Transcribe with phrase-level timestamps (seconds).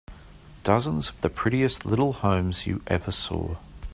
[0.63, 3.57] Dozens of the prettiest little homes you ever saw.